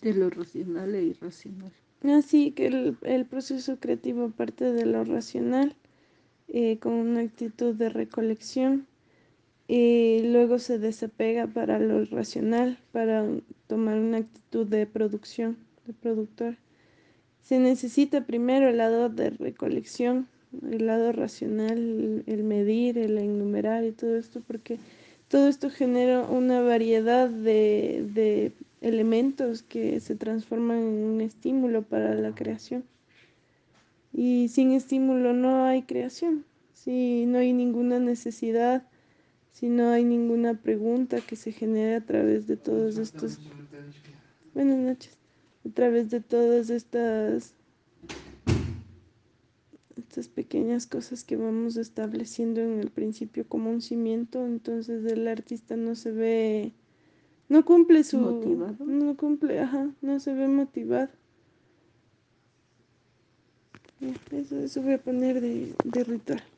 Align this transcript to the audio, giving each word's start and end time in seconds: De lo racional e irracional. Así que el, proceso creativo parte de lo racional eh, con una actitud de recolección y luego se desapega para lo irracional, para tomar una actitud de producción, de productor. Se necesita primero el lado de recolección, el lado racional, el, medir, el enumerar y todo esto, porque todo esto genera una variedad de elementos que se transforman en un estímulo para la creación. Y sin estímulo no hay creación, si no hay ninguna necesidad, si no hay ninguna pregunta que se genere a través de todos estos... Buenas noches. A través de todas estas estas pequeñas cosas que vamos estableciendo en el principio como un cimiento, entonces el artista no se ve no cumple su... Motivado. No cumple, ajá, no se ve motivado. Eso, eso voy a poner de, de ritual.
De 0.00 0.14
lo 0.14 0.30
racional 0.30 0.94
e 0.94 1.02
irracional. 1.02 1.72
Así 2.04 2.52
que 2.52 2.66
el, 3.02 3.26
proceso 3.26 3.78
creativo 3.78 4.30
parte 4.30 4.72
de 4.72 4.86
lo 4.86 5.02
racional 5.04 5.74
eh, 6.46 6.78
con 6.78 6.92
una 6.92 7.20
actitud 7.20 7.74
de 7.74 7.88
recolección 7.88 8.86
y 9.66 10.22
luego 10.22 10.60
se 10.60 10.78
desapega 10.78 11.46
para 11.46 11.78
lo 11.78 12.02
irracional, 12.02 12.78
para 12.92 13.26
tomar 13.66 13.98
una 13.98 14.18
actitud 14.18 14.66
de 14.66 14.86
producción, 14.86 15.58
de 15.86 15.92
productor. 15.92 16.56
Se 17.42 17.58
necesita 17.58 18.24
primero 18.24 18.68
el 18.68 18.78
lado 18.78 19.08
de 19.08 19.30
recolección, 19.30 20.28
el 20.70 20.86
lado 20.86 21.12
racional, 21.12 22.22
el, 22.26 22.44
medir, 22.44 22.96
el 22.96 23.18
enumerar 23.18 23.84
y 23.84 23.92
todo 23.92 24.16
esto, 24.16 24.40
porque 24.46 24.78
todo 25.28 25.48
esto 25.48 25.68
genera 25.68 26.22
una 26.22 26.62
variedad 26.62 27.28
de 27.28 28.52
elementos 28.88 29.62
que 29.62 30.00
se 30.00 30.16
transforman 30.16 30.78
en 30.78 31.04
un 31.04 31.20
estímulo 31.20 31.82
para 31.82 32.14
la 32.14 32.34
creación. 32.34 32.84
Y 34.12 34.48
sin 34.48 34.72
estímulo 34.72 35.32
no 35.32 35.64
hay 35.64 35.82
creación, 35.82 36.44
si 36.72 37.26
no 37.26 37.38
hay 37.38 37.52
ninguna 37.52 37.98
necesidad, 37.98 38.86
si 39.52 39.68
no 39.68 39.90
hay 39.90 40.04
ninguna 40.04 40.54
pregunta 40.54 41.20
que 41.20 41.36
se 41.36 41.52
genere 41.52 41.96
a 41.96 42.04
través 42.04 42.46
de 42.46 42.56
todos 42.56 42.98
estos... 42.98 43.38
Buenas 44.54 44.78
noches. 44.78 45.18
A 45.68 45.72
través 45.72 46.10
de 46.10 46.20
todas 46.20 46.70
estas 46.70 47.54
estas 49.98 50.28
pequeñas 50.28 50.86
cosas 50.86 51.22
que 51.22 51.36
vamos 51.36 51.76
estableciendo 51.76 52.60
en 52.60 52.80
el 52.80 52.90
principio 52.90 53.46
como 53.46 53.70
un 53.70 53.82
cimiento, 53.82 54.46
entonces 54.46 55.04
el 55.04 55.28
artista 55.28 55.76
no 55.76 55.94
se 55.94 56.12
ve 56.12 56.72
no 57.48 57.64
cumple 57.64 58.04
su... 58.04 58.18
Motivado. 58.18 58.76
No 58.84 59.16
cumple, 59.16 59.60
ajá, 59.60 59.90
no 60.00 60.20
se 60.20 60.34
ve 60.34 60.48
motivado. 60.48 61.08
Eso, 64.30 64.58
eso 64.58 64.82
voy 64.82 64.94
a 64.94 64.98
poner 64.98 65.40
de, 65.40 65.74
de 65.84 66.04
ritual. 66.04 66.42